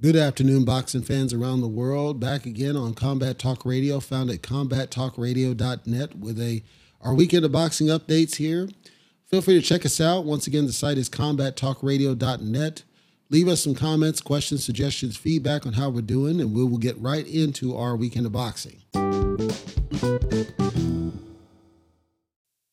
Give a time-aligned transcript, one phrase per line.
[0.00, 2.20] Good afternoon, boxing fans around the world.
[2.20, 6.62] Back again on Combat Talk Radio, found at combattalkradio.net with a
[7.00, 8.68] our weekend of boxing updates here.
[9.26, 10.24] Feel free to check us out.
[10.24, 12.84] Once again, the site is combattalkradio.net.
[13.30, 16.96] Leave us some comments, questions, suggestions, feedback on how we're doing, and we will get
[17.00, 18.80] right into our weekend of boxing.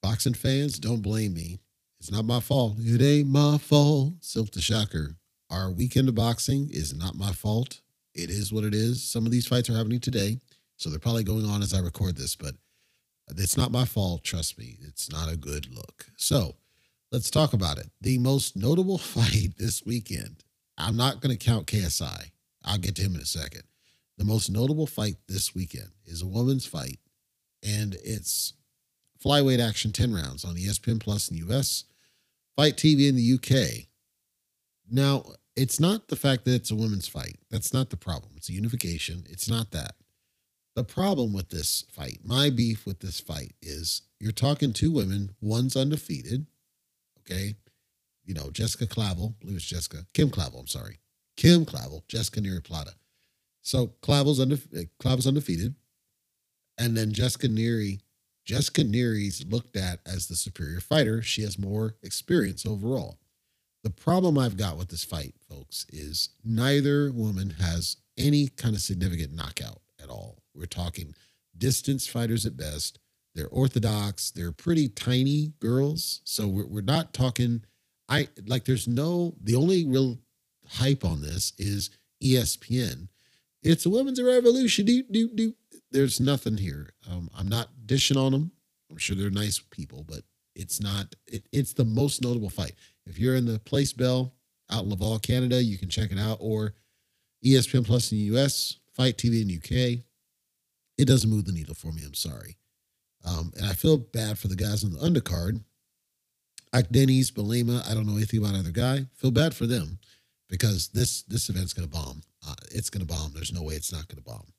[0.04, 1.58] Boxing fans, don't blame me.
[2.00, 2.76] It's not my fault.
[2.78, 4.22] It ain't my fault.
[4.22, 5.16] Silkk the Shocker.
[5.56, 7.80] Our weekend of boxing is not my fault.
[8.14, 9.02] It is what it is.
[9.02, 10.42] Some of these fights are happening today,
[10.76, 12.56] so they're probably going on as I record this, but
[13.30, 14.26] it's not my fault.
[14.26, 16.08] Trust me, it's not a good look.
[16.18, 16.56] So
[17.10, 17.90] let's talk about it.
[18.02, 20.44] The most notable fight this weekend,
[20.78, 22.32] I'm not going to count KSI.
[22.66, 23.64] I'll get to him in a second.
[24.18, 27.00] The most notable fight this weekend is a woman's fight,
[27.64, 28.54] and it's
[29.24, 31.86] flyweight action 10 rounds on ESPN Plus in the US,
[32.58, 33.88] Fight TV in the UK.
[34.92, 35.24] Now,
[35.56, 37.38] it's not the fact that it's a women's fight.
[37.50, 38.34] That's not the problem.
[38.36, 39.24] It's a unification.
[39.30, 39.96] It's not that.
[40.76, 45.34] The problem with this fight, my beef with this fight is you're talking two women,
[45.40, 46.48] one's undefeated.
[47.20, 47.56] Okay.
[48.26, 51.00] You know, Jessica Clavel, believe it's Jessica, Kim Clavel, I'm sorry.
[51.38, 52.94] Kim Clavel, Jessica Nery Plata.
[53.62, 55.76] So Clavel's, undefe- Clavel's undefeated.
[56.78, 58.00] And then Jessica Nery,
[58.44, 61.22] Jessica Nery's looked at as the superior fighter.
[61.22, 63.18] She has more experience overall.
[63.86, 68.82] The problem I've got with this fight, folks, is neither woman has any kind of
[68.82, 70.42] significant knockout at all.
[70.56, 71.14] We're talking
[71.56, 72.98] distance fighters at best.
[73.36, 74.32] They're orthodox.
[74.32, 76.22] They're pretty tiny girls.
[76.24, 77.64] So we're, we're not talking,
[78.10, 80.18] I like, there's no, the only real
[80.68, 81.92] hype on this is
[82.24, 83.10] ESPN.
[83.62, 84.88] It's a women's revolution.
[84.88, 85.54] Do, do, do.
[85.92, 86.90] There's nothing here.
[87.08, 88.52] Um, I'm not dishing on them.
[88.90, 90.24] I'm sure they're nice people, but
[90.56, 92.74] it's not, it, it's the most notable fight.
[93.06, 94.34] If you're in the Place Bell
[94.72, 96.74] out in Laval, Canada, you can check it out, or
[97.44, 100.06] ESPN Plus in the US, Fight TV in the UK
[100.98, 102.04] it doesn't move the needle for me.
[102.06, 102.58] I'm sorry.
[103.26, 105.62] Um, and I feel bad for the guys on the undercard.
[106.74, 109.06] Ike Denny's, Belema, I don't know anything about either guy.
[109.16, 110.00] Feel bad for them
[110.50, 112.22] because this this event's going to bomb.
[112.48, 113.32] Uh, it's going to bomb.
[113.34, 114.54] There's no way it's not going to bomb.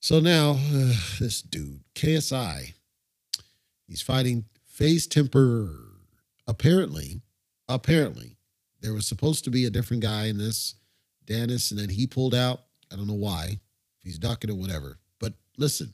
[0.00, 2.74] So now uh, this dude, KSI,
[3.86, 5.70] he's fighting FaZe Temper.
[6.46, 7.22] Apparently,
[7.68, 8.36] apparently,
[8.80, 10.74] there was supposed to be a different guy in this,
[11.26, 12.60] Danis, and then he pulled out.
[12.92, 13.60] I don't know why.
[13.98, 15.92] If he's ducking or whatever But listen,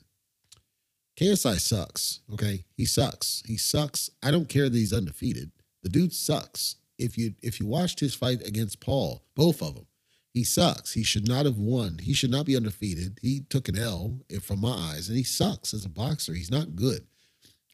[1.17, 2.19] KSI sucks.
[2.31, 3.43] Okay, he sucks.
[3.45, 4.09] He sucks.
[4.21, 5.51] I don't care that he's undefeated.
[5.81, 6.75] The dude sucks.
[6.97, 9.87] If you if you watched his fight against Paul, both of them,
[10.33, 10.93] he sucks.
[10.93, 11.99] He should not have won.
[11.99, 13.19] He should not be undefeated.
[13.21, 16.33] He took an L from my eyes, and he sucks as a boxer.
[16.33, 17.05] He's not good.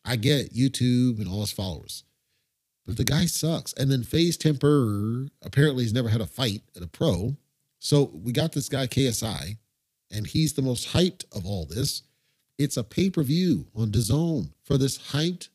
[0.03, 2.03] I get YouTube and all his followers,
[2.89, 3.71] but the guy sucks.
[3.73, 7.35] And then FaZe Temper apparently he's never had a fight at a pro.
[7.77, 9.57] So we got this guy KSI
[10.11, 12.01] and he's the most hyped of all this.
[12.57, 15.49] It's a pay per view on DAZN for this hyped.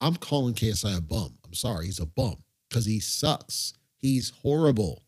[0.00, 1.34] I'm calling KSI a bum.
[1.44, 2.36] I'm sorry, he's a bum
[2.68, 3.74] because he sucks.
[3.96, 5.02] He's horrible.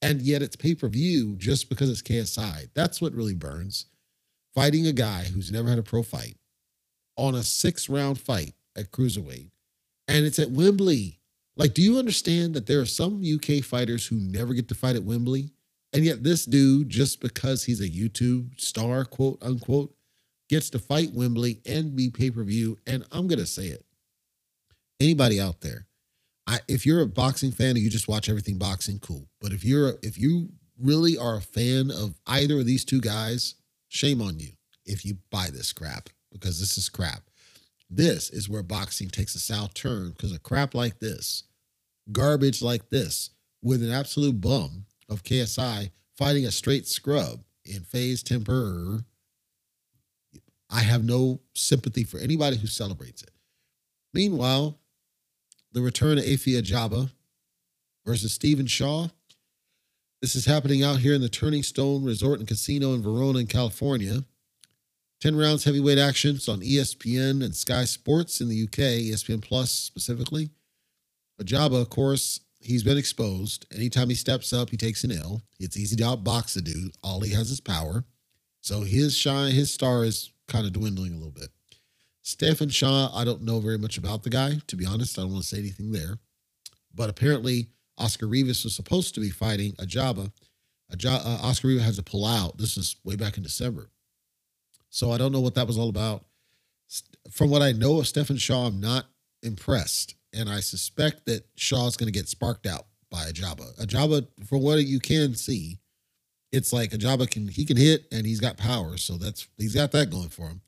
[0.00, 2.68] And yet it's pay per view just because it's KSI.
[2.74, 3.86] That's what really burns.
[4.54, 6.36] Fighting a guy who's never had a pro fight
[7.16, 9.50] on a six round fight at Cruiserweight,
[10.08, 11.20] and it's at Wembley.
[11.56, 14.96] Like, do you understand that there are some UK fighters who never get to fight
[14.96, 15.50] at Wembley?
[15.92, 19.94] And yet, this dude, just because he's a YouTube star, quote unquote,
[20.48, 22.78] gets to fight Wembley and be pay per view.
[22.86, 23.84] And I'm going to say it.
[25.00, 25.86] Anybody out there,
[26.46, 29.28] I, if you're a boxing fan and you just watch everything boxing, cool.
[29.40, 33.54] But if you're if you really are a fan of either of these two guys,
[33.88, 34.52] shame on you
[34.84, 37.22] if you buy this crap because this is crap.
[37.88, 41.44] This is where boxing takes a south turn because of crap like this,
[42.12, 43.30] garbage like this,
[43.62, 49.04] with an absolute bum of KSI fighting a straight scrub in FaZe Temper,
[50.70, 53.30] I have no sympathy for anybody who celebrates it.
[54.12, 54.78] Meanwhile,
[55.72, 57.10] the return of Efe Ajagba
[58.04, 59.08] versus Stephen Shaw.
[60.22, 63.46] This is happening out here in the Turning Stone Resort and Casino in Verona, in
[63.46, 64.24] California.
[65.20, 70.50] 10 rounds heavyweight actions on ESPN and Sky Sports in the UK, ESPN Plus specifically.
[71.40, 73.66] Ajagba, of course, he's been exposed.
[73.74, 75.42] Anytime he steps up, he takes an L.
[75.58, 76.92] It's easy to outbox the dude.
[77.02, 78.04] All he has is power.
[78.60, 81.48] So his shine, his star is kind of dwindling a little bit.
[82.22, 85.18] Stephen Shaw, I don't know very much about the guy, to be honest.
[85.18, 86.18] I don't want to say anything there.
[86.94, 87.68] But apparently,
[87.98, 90.32] Oscar Rivas was supposed to be fighting Ajagba.
[90.92, 92.58] Ajagba uh, Oscar Rivas has to pull out.
[92.58, 93.90] This is way back in December.
[94.96, 96.24] So I don't know what that was all about.
[97.30, 99.04] From what I know of Stephen Shaw, I'm not
[99.42, 103.78] impressed and I suspect that Shaw's going to get sparked out by Ajagba.
[103.78, 105.80] Ajagba, from what you can see,
[106.50, 109.92] it's like Ajagba can he can hit and he's got power, so that's he's got
[109.92, 110.62] that going for him.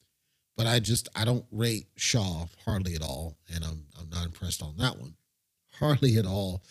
[0.59, 4.63] But I just I don't rate Shaw hardly at all, and I'm I'm not impressed
[4.63, 5.15] on that one,
[5.79, 6.63] hardly at all.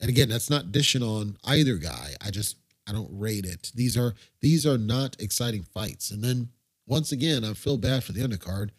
[0.00, 2.14] And again, that's not dishing on either guy.
[2.20, 2.56] I just
[2.88, 3.70] I don't rate it.
[3.76, 6.10] These are these are not exciting fights.
[6.10, 6.48] And then
[6.86, 8.70] once again, I feel bad for the undercard.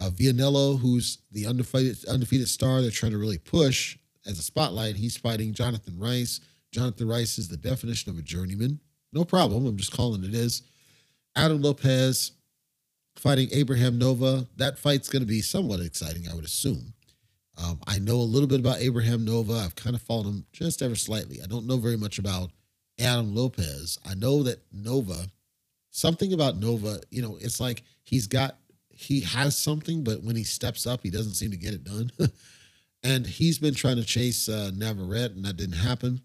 [0.00, 3.96] Uh, Vianello, who's the undefeated undefeated star, they're trying to really push
[4.26, 4.96] as a spotlight.
[4.96, 6.40] He's fighting Jonathan Rice.
[6.72, 8.80] Jonathan Rice is the definition of a journeyman.
[9.12, 9.66] No problem.
[9.66, 10.62] I'm just calling it is.
[11.36, 12.32] Adam Lopez
[13.16, 14.46] fighting Abraham Nova.
[14.56, 16.94] That fight's going to be somewhat exciting, I would assume.
[17.62, 19.54] Um, I know a little bit about Abraham Nova.
[19.54, 21.40] I've kind of followed him just ever slightly.
[21.42, 22.50] I don't know very much about
[22.98, 23.98] Adam Lopez.
[24.04, 25.28] I know that Nova,
[25.94, 28.58] something about Nova, you know, it's like he's got,
[28.88, 32.10] he has something, but when he steps up, he doesn't seem to get it done.
[33.04, 36.20] and he's been trying to chase uh, and that didn't happen.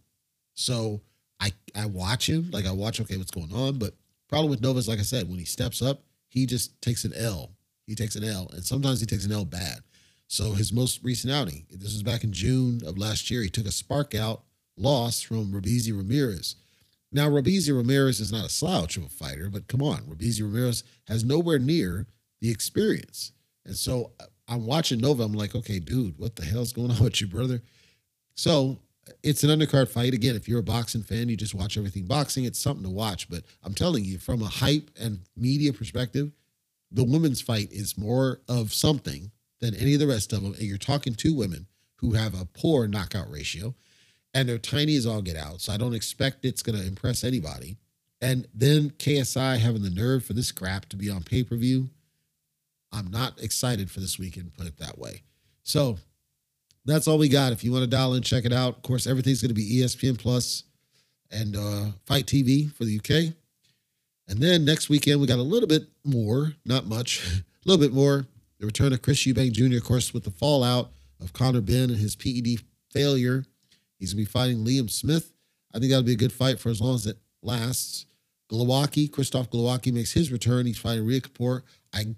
[0.56, 1.02] So
[1.40, 3.78] I I watch him, like I watch, okay, what's going on?
[3.78, 3.94] But
[4.28, 7.14] problem with Nova is, like I said, when he steps up, he just takes an
[7.16, 7.52] L.
[7.86, 9.80] He takes an L, and sometimes he takes an L bad.
[10.28, 13.66] So his most recent outing, this was back in June of last year, he took
[13.66, 14.44] a spark out
[14.78, 16.56] loss from Robeisy Ramirez.
[17.12, 20.84] Now, Robeisy Ramirez is not a slouch of a fighter, but come on, Robeisy Ramirez
[21.08, 22.06] has nowhere near
[22.40, 23.32] the experience.
[23.66, 25.24] And so uh, I'm watching Nova.
[25.24, 27.62] I'm like, okay, dude, what the hell's going on with you, brother?
[28.36, 28.78] So
[29.24, 30.14] it's an undercard fight.
[30.14, 32.46] Again, if you're a boxing fan, you just watch everything boxing.
[32.46, 33.30] It's something to watch.
[33.30, 36.32] But I'm telling you, from a hype and media perspective,
[36.92, 39.32] the women's fight is more of something
[39.62, 40.54] than any of the rest of them.
[40.54, 41.68] And you're talking to women
[41.98, 43.76] who have a poor knockout ratio
[44.34, 45.62] and they're tiny as all get out.
[45.62, 47.78] So I don't expect it's going to impress anybody.
[48.22, 51.90] And then KSI having the nerve for this crap to be on pay per view.
[52.92, 55.24] I'm not excited for this weekend, put it that way.
[55.64, 55.98] So
[56.86, 57.52] that's all we got.
[57.54, 58.78] If you want to dial in, check it out.
[58.78, 60.64] Of course, everything's going to be ESPN Plus
[61.32, 63.34] and uh, Fight TV for the UK.
[64.28, 67.24] And then next weekend, we got a little bit more, not much,
[67.66, 68.26] a little bit more.
[68.60, 70.92] The return of Chris Eubank Jr., of course, with the fallout
[71.22, 72.62] of Conor Benn and his PED
[72.92, 73.46] failure.
[74.00, 75.34] He's going to be fighting Liam Smith.
[75.74, 78.06] I think that'll be a good fight for as long as it lasts.
[78.52, 80.66] Glowacki, Krzysztof Glowacki makes his return.
[80.66, 81.62] He's fighting Riakporhe.
[81.94, 82.16] I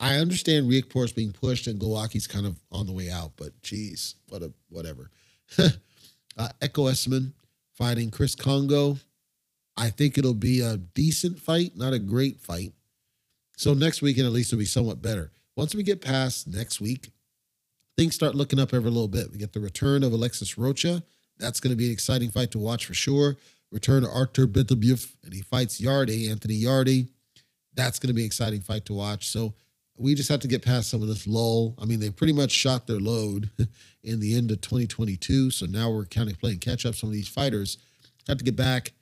[0.00, 3.60] I understand Riakporhe is being pushed and Glowacki's kind of on the way out, but
[3.62, 5.10] geez, what a whatever.
[5.58, 7.32] uh, Ekow Essuman
[7.74, 8.98] fighting Chris Kongo.
[9.76, 12.72] I think it'll be a decent fight, not a great fight.
[13.56, 15.30] So next weekend at least will be somewhat better.
[15.56, 17.10] Once we get past next week,
[17.96, 19.30] things start looking up every little bit.
[19.30, 21.04] We get the return of Alexis Rocha.
[21.38, 23.36] That's going to be an exciting fight to watch for sure.
[23.70, 27.08] Return of Artur Beterbiev, and he fights Yarde, Anthony Yarde.
[27.74, 29.28] That's going to be an exciting fight to watch.
[29.28, 29.54] So
[29.96, 31.74] we just have to get past some of this lull.
[31.80, 33.50] I mean, they pretty much shot their load
[34.02, 35.50] in the end of 2022.
[35.50, 36.94] So now we're kind of playing catch up.
[36.94, 37.78] Some of these fighters
[38.26, 38.92] have to get back.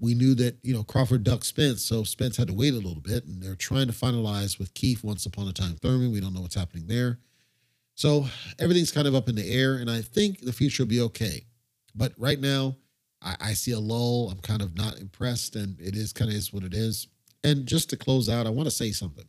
[0.00, 3.00] We knew that, you know, Crawford ducked Spence, so Spence had to wait a little
[3.00, 6.10] bit, and they're trying to finalize with Keith once upon a time Thurman.
[6.10, 7.18] We don't know what's happening there.
[7.94, 8.26] So
[8.58, 11.44] everything's kind of up in the air, and I think the future will be okay.
[11.94, 12.76] But right now,
[13.22, 14.30] I, I see a lull.
[14.30, 17.08] I'm kind of not impressed, and it is kind of is what it is.
[17.42, 19.26] And just to close out, I want to say something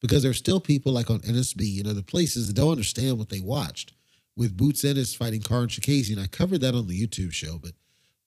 [0.00, 3.40] because there's still people like on NSB and other places that don't understand what they
[3.40, 3.92] watched
[4.36, 6.14] with Boots Ennis fighting Karen Chukhadzhian.
[6.14, 7.58] And I covered that on the YouTube show.
[7.58, 7.72] But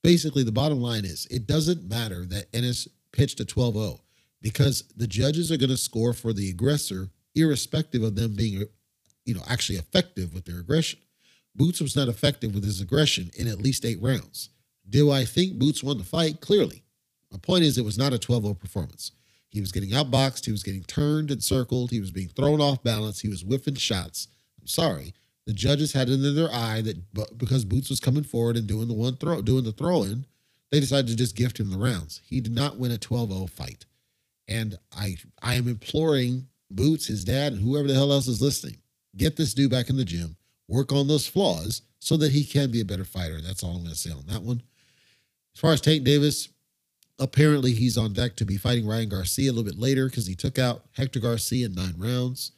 [0.03, 3.99] basically, the bottom line is it doesn't matter that Ennis pitched a 12 0
[4.41, 8.65] because the judges are going to score for the aggressor, irrespective of them being,
[9.25, 10.99] you know, actually effective with their aggression.
[11.55, 14.49] Boots was not effective with his aggression in at least eight rounds.
[14.87, 16.41] Do I think Boots won the fight?
[16.41, 16.83] Clearly.
[17.31, 19.11] My point is, it was not a 12 0 performance.
[19.49, 20.45] He was getting outboxed.
[20.45, 21.91] He was getting turned and circled.
[21.91, 23.21] He was being thrown off balance.
[23.21, 24.27] He was whiffing shots.
[24.59, 25.13] I'm sorry.
[25.45, 28.87] The judges had it in their eye that because Boots was coming forward and doing
[28.87, 30.25] the one throw, doing the throw in,
[30.71, 32.21] they decided to just gift him the rounds.
[32.25, 33.85] He did not win a 12-0 fight.
[34.47, 38.77] And I I am imploring Boots, his dad, and whoever the hell else is listening,
[39.15, 40.35] get this dude back in the gym,
[40.67, 43.41] work on those flaws so that he can be a better fighter.
[43.41, 44.61] That's all I'm going to say on that one.
[45.53, 46.49] As far as Tank Davis,
[47.17, 50.35] Apparently, he's on deck to be fighting Ryan Garcia a little bit later because he
[50.35, 52.51] took out Hector Garcia in nine rounds.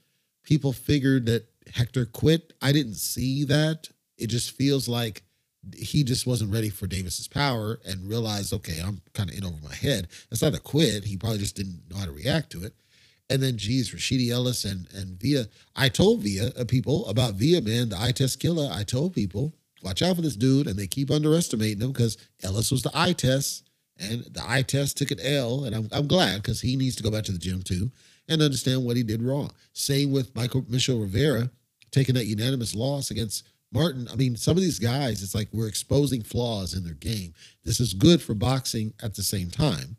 [0.43, 1.45] People figured that
[1.75, 2.53] Hector quit.
[2.61, 3.89] I didn't see that.
[4.17, 5.21] It just feels like
[5.75, 9.57] he just wasn't ready for Davis's power and realized, okay, I'm kind of in over
[9.63, 10.07] my head.
[10.29, 11.03] That's not a quit.
[11.03, 12.73] He probably just didn't know how to react to it.
[13.29, 15.47] And then, geez, Rashidi Ellis and and Villa.
[15.75, 18.69] I told Via uh, people about Via, man, the eye test killer.
[18.71, 19.53] I told people,
[19.83, 23.13] watch out for this dude, and they keep underestimating him because Ellis was the eye
[23.13, 23.63] test.
[23.99, 27.03] And the eye test took an L, and I'm, I'm glad because he needs to
[27.03, 27.91] go back to the gym too
[28.29, 29.51] and understand what he did wrong.
[29.73, 31.49] Same with Michael Michel Rivera
[31.91, 35.67] taking that unanimous loss against Martin, I mean, some of these guys, it's like we're
[35.67, 37.33] exposing flaws in their game.
[37.65, 39.97] This is good for boxing at the same time.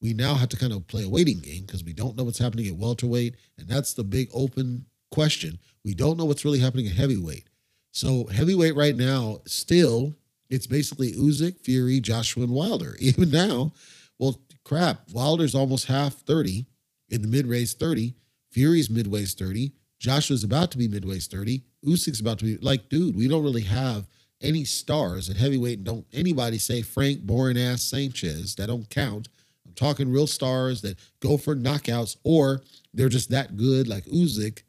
[0.00, 2.38] We now have to kind of play a waiting game because we don't know what's
[2.38, 3.34] happening at welterweight.
[3.58, 5.58] And that's the big open question.
[5.84, 7.48] We don't know what's really happening at heavyweight.
[7.90, 10.14] So, heavyweight right now, still,
[10.50, 12.96] it's basically Usyk, Fury, Joshua, and Wilder.
[13.00, 13.72] Even now,
[14.18, 16.66] well, crap, Wilder's almost half 30
[17.08, 18.14] in the mid race 30.
[18.50, 19.72] Fury's midway's 30.
[19.98, 21.62] Joshua's about to be midway's 30.
[21.84, 24.06] Usyk's about to be like, dude, we don't really have
[24.40, 25.78] any stars at heavyweight.
[25.78, 28.54] And don't anybody say Frank boring ass Sanchez.
[28.56, 29.28] That don't count.
[29.68, 32.62] I'm talking real stars that go for knockouts or
[32.94, 34.62] they're just that good, like Usyk,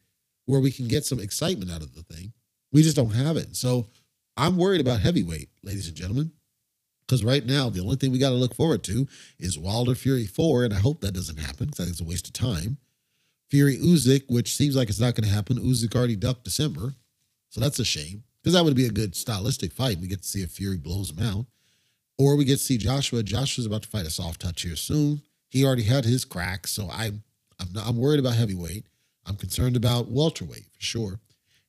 [0.45, 2.33] where we can get some excitement out of the thing.
[2.71, 3.55] We just don't have it.
[3.55, 3.87] So
[4.37, 6.31] I'm worried about heavyweight, ladies and gentlemen.
[7.01, 9.07] Because right now, the only thing we got to look forward to
[9.39, 12.05] is Wilder Fury 4, and I hope that doesn't happen because I think it's a
[12.05, 12.77] waste of time.
[13.49, 15.57] Fury Usyk, which seems like it's not going to happen.
[15.57, 16.93] Usyk already ducked December.
[17.49, 19.97] So that's a shame because that would be a good stylistic fight.
[19.99, 21.45] We get to see if Fury blows him out.
[22.19, 23.23] Or we get to see Joshua.
[23.23, 25.21] Joshua's about to fight a soft touch here soon.
[25.47, 27.23] He already had his crack, so I'm
[27.59, 28.85] I'm not, I'm worried about heavyweight.
[29.25, 31.19] I'm concerned about welterweight for sure.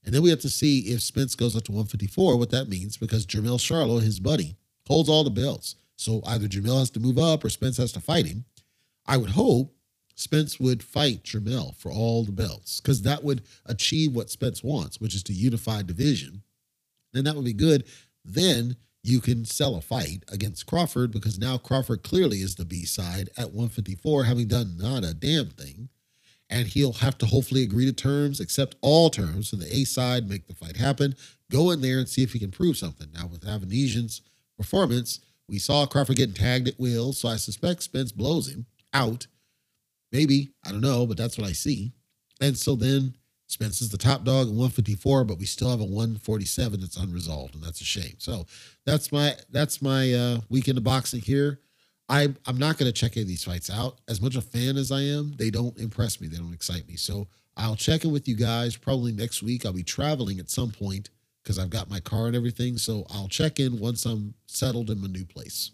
[0.04, 2.96] And then we have to see if Spence goes up to 154, what that means,
[2.96, 5.76] because Jermell Charlo, his buddy, holds all the belts.
[5.96, 8.44] So either Jermell has to move up or Spence has to fight him.
[9.06, 9.74] I would hope
[10.14, 15.00] Spence would fight Jermell for all the belts because that would achieve what Spence wants,
[15.00, 16.42] which is to unify division.
[17.12, 17.84] Then that would be good.
[18.24, 22.84] Then you can sell a fight against Crawford because now Crawford clearly is the B
[22.84, 25.88] side at 154, having done not a damn thing.
[26.48, 30.28] And he'll have to hopefully agree to terms, accept all terms so the A side,
[30.28, 31.14] make the fight happen,
[31.50, 33.06] go in there and see if he can prove something.
[33.14, 34.20] Now, with Avanesyan's
[34.56, 39.28] performance, we saw Crawford getting tagged at will, so I suspect Spence blows him out
[40.12, 40.50] Maybe.
[40.64, 41.92] I don't know, but that's what I see.
[42.40, 43.14] And so then
[43.50, 47.54] Spence is the top dog at 154, but we still have a 147 that's unresolved,
[47.54, 48.14] and that's a shame.
[48.18, 48.46] So
[48.86, 51.60] that's my that's my uh, weekend of boxing here.
[52.08, 53.98] I I'm not going to check any of these fights out.
[54.08, 56.28] As much a fan as I am, they don't impress me.
[56.28, 56.96] They don't excite me.
[56.96, 59.66] So I'll check in with you guys probably next week.
[59.66, 61.10] I'll be traveling at some point
[61.42, 62.78] because I've got my car and everything.
[62.78, 65.70] So I'll check in once I'm settled in my new place.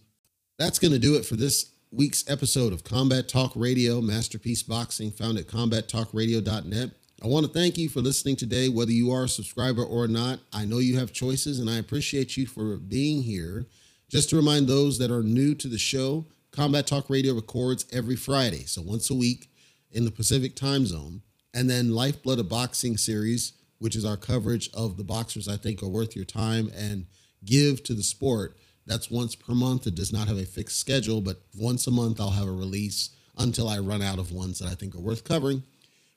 [0.58, 5.10] That's going to do it for this week's episode of Combat Talk Radio, Masterpiece Boxing,
[5.10, 6.90] found at combattalkradio.net.
[7.22, 10.38] I want to thank you for listening today, whether you are a subscriber or not.
[10.52, 13.64] I know you have choices, and I appreciate you for being here.
[14.10, 18.16] Just to remind those that are new to the show, Combat Talk Radio records every
[18.16, 19.48] Friday, so once a week
[19.90, 21.22] in the Pacific time zone.
[21.54, 25.82] And then Lifeblood of Boxing series, which is our coverage of the boxers I think
[25.82, 27.06] are worth your time and
[27.46, 29.86] give to the sport that's once per month.
[29.86, 33.08] It does not have a fixed schedule, but once a month I'll have a release
[33.38, 35.62] until I run out of ones that I think are worth covering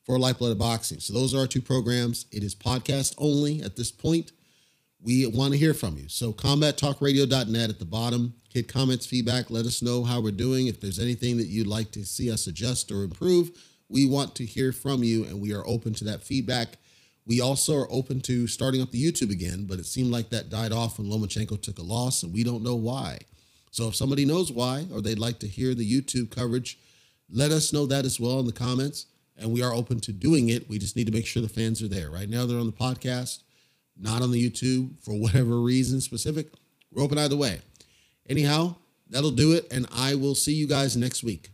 [0.09, 0.99] for Lifeblood Boxing.
[0.99, 2.25] So those are our two programs.
[2.31, 4.31] It is podcast only at this point.
[4.99, 6.09] We want to hear from you.
[6.09, 8.33] So combattalkradio.net at the bottom.
[8.51, 9.51] Hit comments, feedback.
[9.51, 10.65] Let us know how we're doing.
[10.65, 13.51] If there's anything that you'd like to see us adjust or improve,
[13.87, 16.77] we want to hear from you and we are open to that feedback.
[17.27, 20.49] We also are open to starting up the YouTube again, but it seemed like that
[20.49, 23.19] died off when Lomachenko took a loss, and we don't know why.
[23.69, 26.79] So if somebody knows why, or they'd like to hear the YouTube coverage,
[27.29, 29.05] let us know that as well in the comments.
[29.39, 30.69] And we are open to doing it.
[30.69, 32.11] We just need to make sure the fans are there.
[32.11, 33.43] Right now, they're on the podcast,
[33.97, 36.47] not on the YouTube for whatever reason specific.
[36.91, 37.61] We're open either way.
[38.29, 38.75] Anyhow,
[39.09, 39.67] that'll do it.
[39.71, 41.51] And I will see you guys next week.